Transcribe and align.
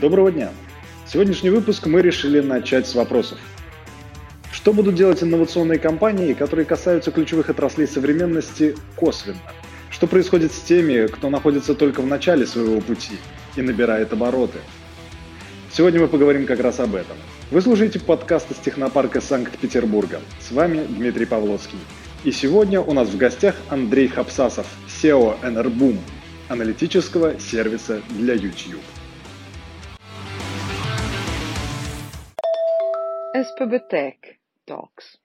Доброго 0.00 0.30
дня! 0.30 0.50
Сегодняшний 1.08 1.50
выпуск 1.50 1.84
мы 1.86 2.02
решили 2.02 2.38
начать 2.38 2.86
с 2.86 2.94
вопросов. 2.94 3.36
Что 4.52 4.72
будут 4.72 4.94
делать 4.94 5.24
инновационные 5.24 5.80
компании, 5.80 6.34
которые 6.34 6.66
касаются 6.66 7.10
ключевых 7.10 7.50
отраслей 7.50 7.88
современности 7.88 8.76
косвенно? 8.94 9.40
Что 9.90 10.06
происходит 10.06 10.52
с 10.52 10.60
теми, 10.60 11.08
кто 11.08 11.30
находится 11.30 11.74
только 11.74 12.00
в 12.00 12.06
начале 12.06 12.46
своего 12.46 12.80
пути 12.80 13.14
и 13.56 13.60
набирает 13.60 14.12
обороты? 14.12 14.60
Сегодня 15.72 15.98
мы 15.98 16.06
поговорим 16.06 16.46
как 16.46 16.60
раз 16.60 16.78
об 16.78 16.94
этом. 16.94 17.16
Вы 17.50 17.60
слушаете 17.60 17.98
подкаст 17.98 18.52
из 18.52 18.58
технопарка 18.58 19.20
Санкт-Петербурга. 19.20 20.20
С 20.38 20.52
вами 20.52 20.86
Дмитрий 20.88 21.26
Павловский. 21.26 21.78
И 22.22 22.30
сегодня 22.30 22.80
у 22.80 22.92
нас 22.92 23.08
в 23.08 23.16
гостях 23.16 23.56
Андрей 23.68 24.06
Хапсасов, 24.06 24.68
SEO 24.86 25.40
Enerboom, 25.42 25.98
аналитического 26.48 27.40
сервиса 27.40 28.00
для 28.10 28.34
YouTube. 28.34 28.80
SPB 33.36 33.80
Tech 33.92 34.14
Talks. 34.66 35.18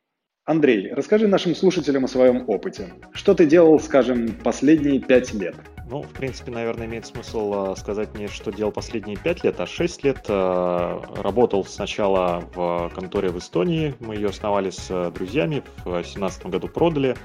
Андрей, 0.44 0.94
расскажи 0.94 1.25
нашим 1.25 1.55
слушателям 1.55 2.03
о 2.03 2.09
своем 2.09 2.44
опыте. 2.49 2.94
Что 3.13 3.34
ты 3.34 3.45
делал, 3.45 3.80
скажем, 3.80 4.34
последние 4.44 4.99
пять 4.99 5.34
лет? 5.34 5.55
Ну, 5.89 6.02
в 6.02 6.09
принципе, 6.09 6.52
наверное, 6.52 6.85
имеет 6.85 7.05
смысл 7.05 7.71
э, 7.71 7.75
сказать 7.77 8.13
не, 8.17 8.27
что 8.27 8.52
делал 8.52 8.73
последние 8.73 9.16
пять 9.16 9.45
лет, 9.45 9.58
а 9.61 9.66
шесть 9.66 10.03
лет. 10.03 10.25
Э, 10.27 10.99
работал 11.16 11.63
сначала 11.63 12.44
в 12.53 12.91
конторе 12.94 13.30
в 13.30 13.38
Эстонии, 13.38 13.95
мы 14.02 14.16
ее 14.16 14.30
основали 14.30 14.70
с 14.70 15.11
друзьями, 15.11 15.63
в 15.85 15.91
2017 15.91 16.47
году 16.47 16.67
продали, 16.67 17.16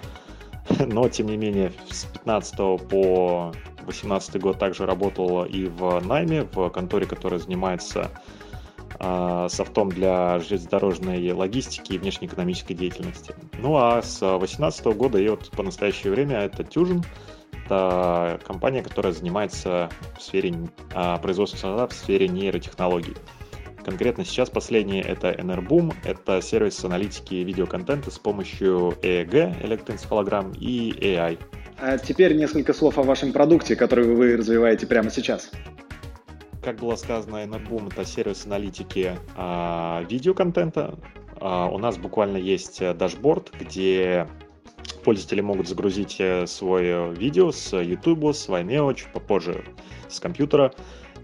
но, 0.79 1.09
тем 1.09 1.27
не 1.27 1.37
менее, 1.37 1.73
с 1.91 2.05
15 2.05 2.57
по 2.89 3.53
18 3.85 4.41
год 4.41 4.61
также 4.61 4.87
работал 4.87 5.45
и 5.45 5.67
в 5.67 6.01
найме, 6.07 6.45
в 6.45 6.69
конторе, 6.71 7.07
которая 7.07 7.41
занимается 7.41 8.13
э, 8.13 8.48
софтом 9.01 9.91
для 9.91 10.41
железнодорожной 10.41 11.31
логистики 11.33 11.93
и 11.93 11.99
внешнеэкономической 11.99 12.75
деятельности. 12.75 13.35
Ну 13.59 13.77
а 13.77 14.03
с 14.03 14.19
2018 14.19 14.87
года 14.87 15.19
и 15.19 15.29
вот 15.29 15.51
по 15.53 15.63
настоящее 15.63 16.13
время 16.13 16.39
это 16.39 16.65
Тюжин, 16.65 17.05
это 17.65 18.41
компания, 18.47 18.83
которая 18.83 19.13
занимается 19.13 19.91
в 20.17 20.23
сфере 20.23 20.55
э, 20.95 21.19
производства 21.21 21.59
софта 21.59 21.87
в 21.89 21.93
сфере 21.93 22.27
нейротехнологий. 22.29 23.15
Конкретно 23.85 24.25
сейчас 24.25 24.51
последнее 24.51 25.03
это 25.03 25.31
Enerboom, 25.31 25.95
это 26.05 26.43
сервис 26.43 26.85
аналитики 26.85 27.37
видеоконтента 27.37 28.11
с 28.11 28.19
помощью 28.19 28.95
EEG, 29.03 29.65
электроэнцефалограмм, 29.65 30.53
и 30.53 30.93
AI. 30.93 31.39
А 31.81 31.97
теперь 31.97 32.37
несколько 32.37 32.75
слов 32.75 32.99
о 32.99 33.03
вашем 33.03 33.33
продукте, 33.33 33.77
который 33.77 34.15
вы 34.15 34.37
развиваете 34.37 34.87
прямо 34.87 35.11
сейчас. 35.11 35.51
Как 36.69 36.81
было 36.81 36.97
сказано, 36.97 37.37
Enerboom— 37.37 37.89
это 37.91 38.05
сервис 38.05 38.45
аналитики 38.45 39.19
а, 39.37 40.05
видеоконтента. 40.11 40.99
А, 41.41 41.67
у 41.71 41.79
нас 41.79 41.97
буквально 41.97 42.37
есть 42.37 42.83
дашборд, 42.99 43.51
где 43.59 44.29
пользователи 45.03 45.41
могут 45.41 45.67
загрузить 45.67 46.17
э, 46.19 46.47
свое 46.47 47.15
видео 47.15 47.53
с 47.53 47.75
YouTube, 47.75 48.35
с 48.35 48.51
Vimeo, 48.51 48.95
чуть 48.95 49.11
попозже 49.15 49.65
с 50.11 50.21
компьютера, 50.21 50.75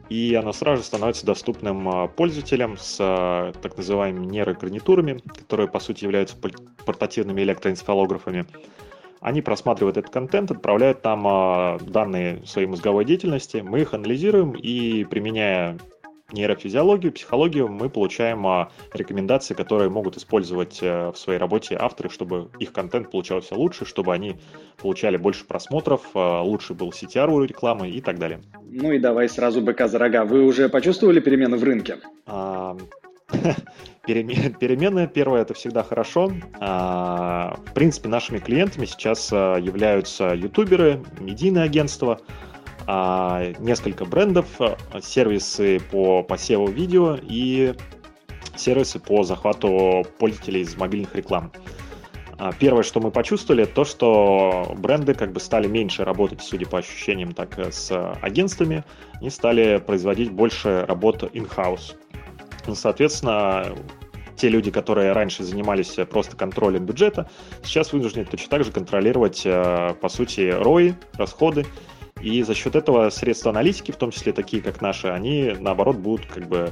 и 0.09 0.34
оно 0.34 0.55
сразу 0.55 0.81
же 0.81 0.87
становится 0.87 1.27
доступным 1.27 1.87
а, 1.91 2.09
пользователям 2.09 2.78
с 2.78 3.53
так 3.61 3.77
называемыми 3.77 4.25
нейрогарнитурами, 4.25 5.20
которые 5.41 5.69
по 5.69 5.78
сути 5.78 6.05
являются 6.05 6.39
портативными 6.87 7.42
электроэнцефалографами. 7.42 8.47
Они 9.25 9.41
просматривают 9.41 9.97
этот 9.97 10.12
контент, 10.12 10.50
отправляют 10.50 11.00
там 11.00 11.27
э, 11.27 11.78
данные 11.80 12.42
своей 12.44 12.69
мозговой 12.69 13.06
деятельности, 13.06 13.62
мы 13.64 13.81
их 13.81 13.94
анализируем 13.94 14.53
и, 14.53 15.05
применяя 15.05 15.78
нейрофизиологию, 16.31 17.11
психологию, 17.11 17.69
мы 17.69 17.89
получаем 17.89 18.47
э, 18.47 18.66
рекомендации, 18.92 19.54
которые 19.54 19.88
могут 19.88 20.19
использовать 20.19 20.78
э, 20.82 21.10
в 21.10 21.16
своей 21.16 21.38
работе 21.38 21.75
авторы, 21.81 22.10
чтобы 22.10 22.50
их 22.59 22.75
контент 22.75 23.10
получался 23.10 23.54
лучше, 23.54 23.87
чтобы 23.87 24.12
они 24.12 24.37
получали 24.76 25.16
больше 25.16 25.47
просмотров, 25.47 26.03
э, 26.15 26.41
лучше 26.43 26.75
был 26.75 26.91
CTR 26.91 27.31
у 27.31 27.43
рекламы 27.44 27.88
и 27.88 28.03
так 28.03 28.19
далее. 28.19 28.43
Ну 28.62 28.93
и 28.93 28.99
давай 28.99 29.31
сразу 29.31 29.62
быка 29.62 29.88
за 29.88 29.99
рога. 29.99 30.26
Вы 30.26 30.44
уже 30.44 30.69
почувствовали 30.69 31.20
перемены 31.20 31.56
в 31.56 31.65
рынке? 31.65 31.97
А, 32.26 32.76
Перемены, 34.06 35.06
первое, 35.06 35.43
это 35.43 35.55
всегда 35.55 35.83
хорошо. 35.83 36.33
А, 36.61 37.56
в 37.67 37.72
принципе, 37.72 38.09
нашими 38.09 38.39
клиентами 38.39 38.84
сейчас 38.84 39.31
а, 39.33 39.56
являются 39.56 40.34
ютуберы, 40.34 41.03
медийные 41.21 41.65
агентства, 41.65 42.21
а, 42.87 43.53
несколько 43.61 44.05
брендов, 44.05 44.47
сервисы 45.03 45.81
по 45.91 46.23
посеву 46.23 46.67
видео 46.67 47.19
и 47.23 47.75
сервисы 48.56 48.99
по 48.99 49.23
захвату 49.25 50.06
пользователей 50.19 50.61
из 50.61 50.77
мобильных 50.77 51.15
реклам. 51.15 51.50
Первое, 52.59 52.83
что 52.83 52.99
мы 52.99 53.12
почувствовали, 53.12 53.65
то, 53.65 53.84
что 53.84 54.75
бренды 54.77 55.15
как 55.15 55.33
бы 55.33 55.39
стали 55.39 55.69
меньше 55.69 56.05
работать, 56.05 56.43
судя 56.43 56.67
по 56.67 56.78
ощущениям, 56.78 57.33
так 57.33 57.56
с 57.73 57.93
агентствами, 58.21 58.84
и 59.23 59.31
стали 59.31 59.78
производить 59.78 60.33
больше 60.33 60.84
работ 60.89 61.23
in-house. 61.23 61.94
Ну, 62.66 62.75
соответственно, 62.75 63.75
те 64.36 64.48
люди, 64.48 64.70
которые 64.70 65.12
раньше 65.12 65.44
занимались 65.44 65.97
просто 66.10 66.36
контролем 66.36 66.86
бюджета, 66.86 67.28
сейчас 67.62 67.92
вынуждены 67.92 68.25
точно 68.25 68.48
так 68.48 68.64
же 68.64 68.72
контролировать, 68.72 69.42
э, 69.44 69.94
по 70.00 70.08
сути, 70.08 70.41
ROI, 70.41 70.94
расходы, 71.14 71.66
и 72.20 72.42
за 72.42 72.54
счет 72.54 72.75
этого 72.75 73.10
средства 73.10 73.50
аналитики, 73.50 73.92
в 73.92 73.97
том 73.97 74.10
числе 74.10 74.32
такие, 74.32 74.62
как 74.62 74.80
наши, 74.80 75.08
они, 75.08 75.54
наоборот, 75.58 75.97
будут 75.97 76.26
как 76.26 76.48
бы 76.48 76.70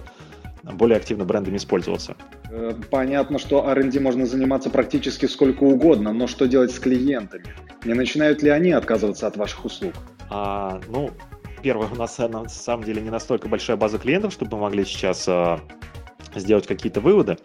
более 0.62 0.96
активно 0.96 1.24
брендами 1.24 1.56
использоваться. 1.56 2.16
Э, 2.50 2.72
понятно, 2.90 3.38
что 3.38 3.68
R&D 3.68 4.00
можно 4.00 4.26
заниматься 4.26 4.70
практически 4.70 5.26
сколько 5.26 5.64
угодно, 5.64 6.12
но 6.12 6.26
что 6.26 6.46
делать 6.46 6.72
с 6.72 6.78
клиентами? 6.78 7.44
Не 7.84 7.94
начинают 7.94 8.42
ли 8.42 8.50
они 8.50 8.70
отказываться 8.72 9.26
от 9.26 9.36
ваших 9.36 9.64
услуг? 9.64 9.92
А, 10.30 10.80
ну, 10.88 11.10
первое, 11.62 11.88
у 11.88 11.96
нас 11.96 12.16
на 12.18 12.48
самом 12.48 12.84
деле 12.84 13.02
не 13.02 13.10
настолько 13.10 13.48
большая 13.48 13.76
база 13.76 13.98
клиентов, 13.98 14.32
чтобы 14.32 14.56
мы 14.56 14.62
могли 14.62 14.84
сейчас 14.84 15.26
э, 15.28 15.58
сделать 16.34 16.66
какие-то 16.66 17.00
выводы. 17.00 17.38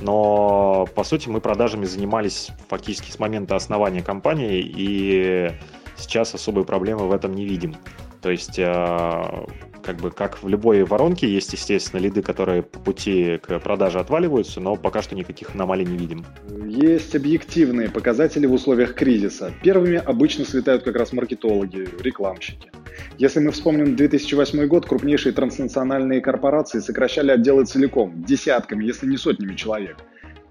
Но, 0.00 0.86
по 0.94 1.04
сути, 1.04 1.28
мы 1.28 1.40
продажами 1.40 1.84
занимались 1.84 2.50
фактически 2.68 3.10
с 3.10 3.18
момента 3.18 3.56
основания 3.56 4.02
компании, 4.02 4.60
и 4.60 5.52
сейчас 5.96 6.34
особой 6.34 6.64
проблемы 6.64 7.08
в 7.08 7.12
этом 7.12 7.32
не 7.34 7.46
видим. 7.46 7.76
То 8.20 8.30
есть, 8.30 8.58
э, 8.58 9.46
как 9.86 9.96
бы, 9.98 10.10
как 10.10 10.42
в 10.42 10.48
любой 10.48 10.82
воронке, 10.82 11.28
есть, 11.28 11.52
естественно, 11.52 12.00
лиды, 12.00 12.20
которые 12.20 12.64
по 12.64 12.80
пути 12.80 13.38
к 13.40 13.60
продаже 13.60 14.00
отваливаются, 14.00 14.60
но 14.60 14.74
пока 14.74 15.00
что 15.00 15.14
никаких 15.14 15.54
аномалий 15.54 15.84
не 15.84 15.96
видим. 15.96 16.26
Есть 16.66 17.14
объективные 17.14 17.88
показатели 17.88 18.46
в 18.46 18.52
условиях 18.52 18.94
кризиса. 18.94 19.52
Первыми 19.62 20.02
обычно 20.04 20.44
слетают 20.44 20.82
как 20.82 20.96
раз 20.96 21.12
маркетологи, 21.12 21.88
рекламщики. 22.02 22.72
Если 23.18 23.38
мы 23.38 23.52
вспомним 23.52 23.94
2008 23.94 24.66
год, 24.66 24.86
крупнейшие 24.86 25.32
транснациональные 25.32 26.20
корпорации 26.20 26.80
сокращали 26.80 27.30
отделы 27.30 27.64
целиком, 27.64 28.24
десятками, 28.24 28.84
если 28.84 29.06
не 29.06 29.16
сотнями 29.16 29.54
человек. 29.54 29.98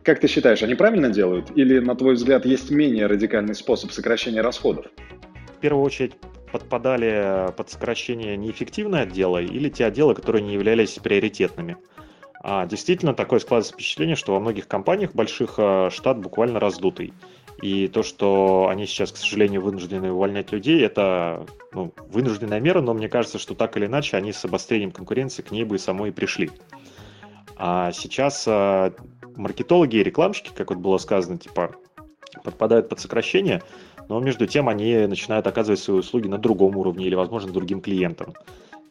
Как 0.03 0.21
ты 0.21 0.27
считаешь, 0.27 0.63
они 0.63 0.75
правильно 0.75 1.09
делают? 1.09 1.51
Или, 1.55 1.79
на 1.79 1.95
твой 1.95 2.13
взгляд, 2.13 2.45
есть 2.45 2.71
менее 2.71 3.07
радикальный 3.07 3.55
способ 3.55 3.91
сокращения 3.91 4.41
расходов? 4.41 4.85
В 5.57 5.59
первую 5.59 5.83
очередь 5.83 6.13
подпадали 6.55 7.51
под 7.57 7.69
сокращение 7.69 8.37
неэффективные 8.37 9.01
отделы 9.03 9.43
или 9.43 9.67
те 9.67 9.85
отделы, 9.85 10.15
которые 10.15 10.41
не 10.41 10.53
являлись 10.53 10.93
приоритетными. 10.93 11.75
А 12.41 12.65
действительно, 12.65 13.13
такое 13.13 13.39
складывается 13.39 13.73
впечатление, 13.73 14.15
что 14.15 14.31
во 14.31 14.39
многих 14.39 14.69
компаниях 14.69 15.13
больших 15.13 15.55
а, 15.57 15.89
штат 15.89 16.19
буквально 16.19 16.61
раздутый. 16.61 17.13
И 17.61 17.89
то, 17.89 18.03
что 18.03 18.67
они 18.69 18.85
сейчас, 18.85 19.11
к 19.11 19.17
сожалению, 19.17 19.61
вынуждены 19.61 20.11
увольнять 20.13 20.53
людей, 20.53 20.81
это 20.81 21.45
ну, 21.73 21.91
вынужденная 22.07 22.61
мера, 22.61 22.79
но 22.79 22.93
мне 22.93 23.09
кажется, 23.09 23.37
что 23.37 23.53
так 23.53 23.75
или 23.75 23.87
иначе 23.87 24.15
они 24.15 24.31
с 24.31 24.45
обострением 24.45 24.91
конкуренции 24.91 25.41
к 25.41 25.51
ней 25.51 25.65
бы 25.65 25.77
самой 25.77 26.09
и 26.09 26.13
пришли. 26.13 26.51
А 27.57 27.91
сейчас 27.91 28.45
а, 28.47 28.93
маркетологи 29.35 29.97
и 29.97 30.03
рекламщики, 30.03 30.51
как 30.55 30.69
вот 30.69 30.79
было 30.79 30.99
сказано, 30.99 31.37
типа 31.37 31.75
подпадают 32.43 32.89
под 32.89 32.99
сокращение, 32.99 33.61
но 34.09 34.19
между 34.19 34.47
тем 34.47 34.69
они 34.69 34.95
начинают 35.07 35.47
оказывать 35.47 35.79
свои 35.79 35.97
услуги 35.97 36.27
на 36.27 36.37
другом 36.37 36.77
уровне 36.77 37.05
или, 37.05 37.15
возможно, 37.15 37.51
другим 37.51 37.81
клиентам, 37.81 38.33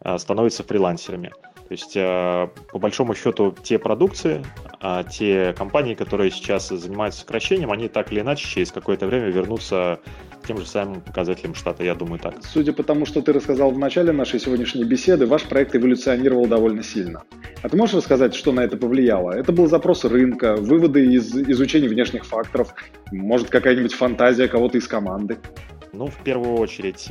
а, 0.01 0.19
становятся 0.19 0.63
фрилансерами. 0.63 1.33
То 1.69 1.73
есть, 1.73 1.95
а, 1.97 2.51
по 2.73 2.79
большому 2.79 3.15
счету, 3.15 3.55
те 3.63 3.79
продукции, 3.79 4.45
а, 4.81 5.03
те 5.03 5.55
компании, 5.57 5.95
которые 5.95 6.31
сейчас 6.31 6.69
занимаются 6.69 7.21
сокращением, 7.21 7.73
они 7.73 7.89
так 7.89 8.13
или 8.13 8.21
иначе 8.21 8.47
через 8.47 8.71
какое-то 8.71 9.07
время 9.07 9.31
вернутся 9.31 9.99
к 10.43 10.47
тем 10.47 10.59
же 10.59 10.67
самым 10.67 11.01
показателям 11.01 11.55
штата, 11.55 11.83
я 11.83 11.95
думаю 11.95 12.19
так. 12.19 12.35
Судя 12.43 12.75
по 12.75 12.83
тому, 12.83 13.07
что 13.07 13.23
ты 13.23 13.33
рассказал 13.33 13.71
в 13.71 13.79
начале 13.79 14.13
нашей 14.13 14.41
сегодняшней 14.41 14.85
беседы, 14.85 15.27
ваш 15.27 15.45
проект 15.45 15.75
эволюционировал 15.75 16.47
довольно 16.47 16.83
сильно. 16.83 17.23
А 17.63 17.69
ты 17.71 17.79
можешь 17.79 17.95
рассказать, 17.95 18.35
что 18.35 18.53
на 18.53 18.61
это 18.61 18.77
повлияло? 18.77 19.31
Это 19.31 19.53
был 19.53 19.67
запрос 19.67 20.05
рынка, 20.05 20.57
выводы 20.57 21.07
из 21.07 21.35
изучения 21.35 21.89
внешних 21.89 22.27
факторов, 22.27 22.75
может, 23.11 23.49
какая-нибудь 23.49 23.95
фантазия 23.95 24.49
кого-то 24.49 24.77
из 24.77 24.87
команды? 24.87 25.39
Ну, 25.95 26.09
в 26.09 26.17
первую 26.25 26.57
очередь, 26.57 27.09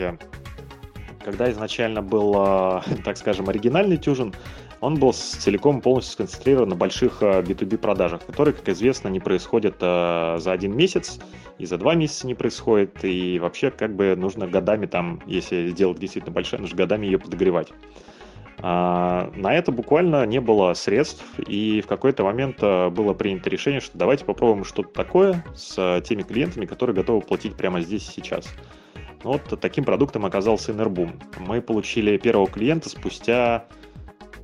когда 1.24 1.50
изначально 1.52 2.02
был, 2.02 2.34
так 3.04 3.18
скажем, 3.18 3.50
оригинальный 3.50 3.98
тюжин, 3.98 4.34
он 4.82 4.96
был 4.96 5.14
целиком 5.14 5.82
полностью 5.82 6.14
сконцентрирован 6.14 6.70
на 6.70 6.76
больших 6.76 7.22
B2B 7.22 7.78
продажах, 7.78 8.26
которые, 8.26 8.54
как 8.54 8.68
известно, 8.70 9.08
не 9.08 9.20
происходят 9.20 9.76
за 9.80 10.52
один 10.52 10.76
месяц, 10.76 11.20
и 11.58 11.66
за 11.66 11.78
два 11.78 11.96
месяца 11.96 12.28
не 12.28 12.36
происходит, 12.36 13.04
и 13.04 13.40
вообще 13.40 13.72
как 13.72 13.96
бы 13.96 14.16
нужно 14.16 14.48
годами 14.48 14.86
там, 14.86 15.22
если 15.26 15.70
сделать 15.70 16.00
действительно 16.00 16.34
большая, 16.34 16.60
нужно 16.60 16.76
годами 16.76 17.06
ее 17.06 17.20
подогревать. 17.20 17.70
А, 18.66 19.32
на 19.36 19.54
это 19.54 19.72
буквально 19.72 20.26
не 20.26 20.40
было 20.40 20.74
средств, 20.74 21.24
и 21.40 21.82
в 21.82 21.88
какой-то 21.88 22.24
момент 22.24 22.58
а, 22.62 22.90
было 22.90 23.14
принято 23.14 23.50
решение, 23.50 23.82
что 23.82 23.98
давайте 23.98 24.26
попробуем 24.26 24.64
что-то 24.64 24.90
такое 24.90 25.44
с 25.56 26.02
теми 26.06 26.22
клиентами, 26.22 26.66
которые 26.66 26.96
готовы 26.96 27.22
платить 27.22 27.56
прямо 27.56 27.82
здесь 27.82 28.08
и 28.08 28.12
сейчас. 28.12 28.48
Вот 29.24 29.42
таким 29.62 29.86
продуктом 29.86 30.26
оказался 30.26 30.72
Enerboom. 30.72 31.22
Мы 31.40 31.62
получили 31.62 32.18
первого 32.18 32.48
клиента 32.48 32.90
спустя 32.90 33.66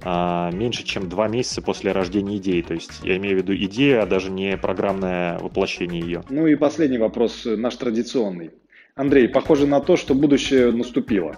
а, 0.03 0.51
меньше, 0.51 0.83
чем 0.83 1.09
два 1.09 1.27
месяца 1.27 1.61
после 1.61 1.91
рождения 1.91 2.37
идеи. 2.37 2.61
То 2.61 2.73
есть 2.73 3.01
я 3.03 3.17
имею 3.17 3.35
в 3.35 3.41
виду 3.41 3.53
идею, 3.55 4.01
а 4.01 4.05
даже 4.05 4.31
не 4.31 4.57
программное 4.57 5.37
воплощение 5.39 6.01
ее. 6.01 6.23
Ну 6.29 6.47
и 6.47 6.55
последний 6.55 6.97
вопрос, 6.97 7.43
наш 7.45 7.75
традиционный. 7.75 8.51
Андрей, 8.95 9.27
похоже 9.27 9.67
на 9.67 9.81
то, 9.81 9.95
что 9.95 10.13
будущее 10.13 10.71
наступило. 10.71 11.35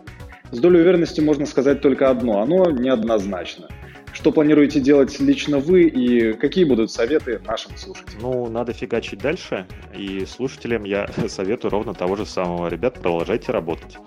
С 0.52 0.60
долей 0.60 0.82
уверенности 0.82 1.22
можно 1.22 1.46
сказать 1.46 1.82
только 1.82 2.10
одно, 2.10 2.42
оно 2.42 2.70
неоднозначно. 2.70 3.70
Что 4.22 4.32
планируете 4.32 4.80
делать 4.80 5.20
лично 5.20 5.58
вы 5.58 5.86
и 5.86 6.34
какие 6.34 6.64
будут 6.64 6.92
советы 6.92 7.42
нашим 7.44 7.76
слушателям? 7.76 8.22
Ну, 8.22 8.50
надо 8.52 8.72
фигачить 8.72 9.18
дальше, 9.18 9.66
и 9.96 10.28
слушателям 10.28 10.84
я 10.84 11.08
советую 11.28 11.72
ровно 11.72 11.96
того 11.96 12.16
же 12.16 12.28
самого. 12.28 12.68
Ребят, 12.68 12.94
продолжайте 12.94 13.52
работать. 13.52 13.98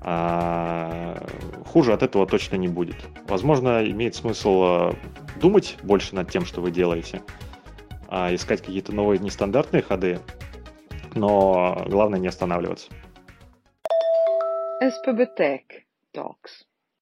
А, 0.00 1.26
хуже 1.66 1.92
от 1.92 2.04
этого 2.04 2.24
точно 2.24 2.54
не 2.54 2.68
будет. 2.68 2.94
Возможно, 3.26 3.84
имеет 3.84 4.14
смысл 4.14 4.62
а, 4.62 4.94
думать 5.40 5.76
больше 5.82 6.14
над 6.14 6.30
тем, 6.30 6.44
что 6.44 6.60
вы 6.60 6.70
делаете, 6.70 7.20
а 8.06 8.32
искать 8.32 8.60
какие-то 8.60 8.92
новые 8.94 9.18
нестандартные 9.18 9.82
ходы, 9.82 10.20
но 11.16 11.84
главное 11.88 12.20
не 12.20 12.28
останавливаться. 12.28 12.92
Tech 15.36 15.64
Talks. 16.14 16.62